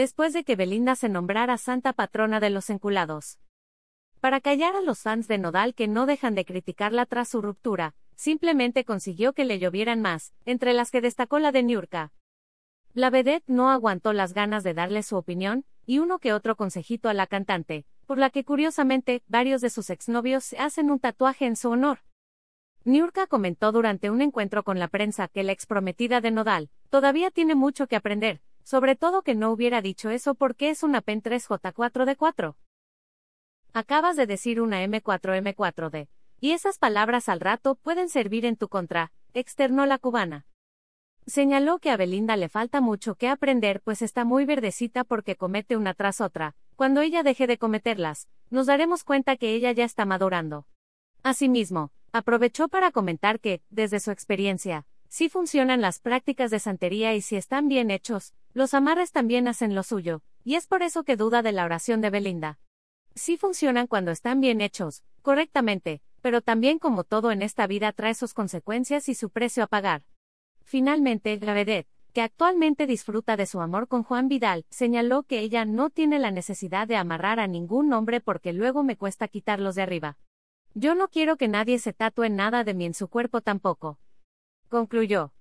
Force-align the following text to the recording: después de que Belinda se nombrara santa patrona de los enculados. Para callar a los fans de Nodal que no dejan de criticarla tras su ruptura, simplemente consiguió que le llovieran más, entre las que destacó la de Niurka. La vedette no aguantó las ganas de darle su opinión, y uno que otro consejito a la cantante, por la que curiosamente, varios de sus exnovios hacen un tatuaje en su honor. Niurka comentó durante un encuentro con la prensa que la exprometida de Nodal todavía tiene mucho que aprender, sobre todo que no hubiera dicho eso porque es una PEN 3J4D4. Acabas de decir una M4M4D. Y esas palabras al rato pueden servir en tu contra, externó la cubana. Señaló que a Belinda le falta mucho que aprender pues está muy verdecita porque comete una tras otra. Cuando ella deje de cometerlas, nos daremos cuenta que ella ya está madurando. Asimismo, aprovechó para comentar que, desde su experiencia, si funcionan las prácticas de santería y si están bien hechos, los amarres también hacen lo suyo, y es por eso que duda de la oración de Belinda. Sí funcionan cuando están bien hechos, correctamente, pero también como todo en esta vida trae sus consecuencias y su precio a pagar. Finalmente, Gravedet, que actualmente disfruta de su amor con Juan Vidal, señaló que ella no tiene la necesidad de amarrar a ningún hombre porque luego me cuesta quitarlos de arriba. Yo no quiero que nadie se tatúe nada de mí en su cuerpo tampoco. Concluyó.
después 0.00 0.32
de 0.32 0.44
que 0.44 0.56
Belinda 0.56 0.96
se 0.96 1.10
nombrara 1.10 1.58
santa 1.58 1.92
patrona 1.92 2.40
de 2.40 2.48
los 2.48 2.70
enculados. 2.70 3.38
Para 4.20 4.40
callar 4.40 4.74
a 4.74 4.80
los 4.80 5.00
fans 5.00 5.28
de 5.28 5.36
Nodal 5.36 5.74
que 5.74 5.88
no 5.88 6.06
dejan 6.06 6.34
de 6.34 6.46
criticarla 6.46 7.04
tras 7.04 7.28
su 7.28 7.42
ruptura, 7.42 7.94
simplemente 8.14 8.86
consiguió 8.86 9.34
que 9.34 9.44
le 9.44 9.58
llovieran 9.58 10.00
más, 10.00 10.32
entre 10.46 10.72
las 10.72 10.90
que 10.90 11.02
destacó 11.02 11.38
la 11.38 11.52
de 11.52 11.64
Niurka. 11.64 12.12
La 12.94 13.10
vedette 13.10 13.44
no 13.46 13.68
aguantó 13.68 14.14
las 14.14 14.32
ganas 14.32 14.64
de 14.64 14.72
darle 14.72 15.02
su 15.02 15.16
opinión, 15.16 15.66
y 15.84 15.98
uno 15.98 16.18
que 16.18 16.32
otro 16.32 16.56
consejito 16.56 17.10
a 17.10 17.14
la 17.14 17.26
cantante, 17.26 17.84
por 18.06 18.16
la 18.16 18.30
que 18.30 18.42
curiosamente, 18.42 19.22
varios 19.28 19.60
de 19.60 19.68
sus 19.68 19.90
exnovios 19.90 20.54
hacen 20.58 20.90
un 20.90 20.98
tatuaje 20.98 21.44
en 21.44 21.56
su 21.56 21.68
honor. 21.68 21.98
Niurka 22.84 23.26
comentó 23.26 23.70
durante 23.70 24.08
un 24.08 24.22
encuentro 24.22 24.62
con 24.64 24.78
la 24.78 24.88
prensa 24.88 25.28
que 25.28 25.42
la 25.42 25.52
exprometida 25.52 26.22
de 26.22 26.30
Nodal 26.30 26.70
todavía 26.88 27.30
tiene 27.30 27.54
mucho 27.54 27.86
que 27.86 27.96
aprender, 27.96 28.40
sobre 28.62 28.96
todo 28.96 29.22
que 29.22 29.34
no 29.34 29.50
hubiera 29.50 29.82
dicho 29.82 30.10
eso 30.10 30.34
porque 30.34 30.70
es 30.70 30.82
una 30.82 31.00
PEN 31.00 31.22
3J4D4. 31.22 32.56
Acabas 33.72 34.16
de 34.16 34.26
decir 34.26 34.60
una 34.60 34.84
M4M4D. 34.84 36.08
Y 36.40 36.52
esas 36.52 36.78
palabras 36.78 37.28
al 37.28 37.40
rato 37.40 37.74
pueden 37.74 38.08
servir 38.08 38.44
en 38.46 38.56
tu 38.56 38.68
contra, 38.68 39.12
externó 39.34 39.86
la 39.86 39.98
cubana. 39.98 40.46
Señaló 41.26 41.78
que 41.78 41.90
a 41.90 41.96
Belinda 41.96 42.36
le 42.36 42.48
falta 42.48 42.80
mucho 42.80 43.14
que 43.14 43.28
aprender 43.28 43.80
pues 43.82 44.02
está 44.02 44.24
muy 44.24 44.44
verdecita 44.46 45.04
porque 45.04 45.36
comete 45.36 45.76
una 45.76 45.94
tras 45.94 46.20
otra. 46.20 46.56
Cuando 46.76 47.02
ella 47.02 47.22
deje 47.22 47.46
de 47.46 47.58
cometerlas, 47.58 48.28
nos 48.48 48.66
daremos 48.66 49.04
cuenta 49.04 49.36
que 49.36 49.54
ella 49.54 49.70
ya 49.72 49.84
está 49.84 50.06
madurando. 50.06 50.66
Asimismo, 51.22 51.92
aprovechó 52.12 52.68
para 52.68 52.90
comentar 52.90 53.38
que, 53.38 53.62
desde 53.68 54.00
su 54.00 54.10
experiencia, 54.10 54.86
si 55.08 55.28
funcionan 55.28 55.80
las 55.80 56.00
prácticas 56.00 56.50
de 56.50 56.58
santería 56.58 57.14
y 57.14 57.20
si 57.20 57.36
están 57.36 57.68
bien 57.68 57.90
hechos, 57.90 58.34
los 58.52 58.74
amarres 58.74 59.12
también 59.12 59.48
hacen 59.48 59.74
lo 59.74 59.82
suyo, 59.82 60.22
y 60.44 60.54
es 60.54 60.66
por 60.66 60.82
eso 60.82 61.04
que 61.04 61.16
duda 61.16 61.42
de 61.42 61.52
la 61.52 61.64
oración 61.64 62.00
de 62.00 62.10
Belinda. 62.10 62.58
Sí 63.14 63.36
funcionan 63.36 63.86
cuando 63.86 64.10
están 64.10 64.40
bien 64.40 64.60
hechos, 64.60 65.04
correctamente, 65.22 66.02
pero 66.20 66.40
también 66.40 66.78
como 66.78 67.04
todo 67.04 67.32
en 67.32 67.42
esta 67.42 67.66
vida 67.66 67.92
trae 67.92 68.14
sus 68.14 68.34
consecuencias 68.34 69.08
y 69.08 69.14
su 69.14 69.30
precio 69.30 69.64
a 69.64 69.66
pagar. 69.66 70.02
Finalmente, 70.62 71.36
Gravedet, 71.36 71.86
que 72.12 72.22
actualmente 72.22 72.86
disfruta 72.86 73.36
de 73.36 73.46
su 73.46 73.60
amor 73.60 73.88
con 73.88 74.02
Juan 74.02 74.28
Vidal, 74.28 74.66
señaló 74.70 75.22
que 75.22 75.40
ella 75.40 75.64
no 75.64 75.90
tiene 75.90 76.18
la 76.18 76.30
necesidad 76.30 76.88
de 76.88 76.96
amarrar 76.96 77.40
a 77.40 77.46
ningún 77.46 77.92
hombre 77.92 78.20
porque 78.20 78.52
luego 78.52 78.82
me 78.82 78.96
cuesta 78.96 79.28
quitarlos 79.28 79.74
de 79.74 79.82
arriba. 79.82 80.18
Yo 80.74 80.94
no 80.94 81.08
quiero 81.08 81.36
que 81.36 81.48
nadie 81.48 81.78
se 81.78 81.92
tatúe 81.92 82.28
nada 82.30 82.64
de 82.64 82.74
mí 82.74 82.84
en 82.86 82.94
su 82.94 83.08
cuerpo 83.08 83.40
tampoco. 83.40 83.98
Concluyó. 84.68 85.32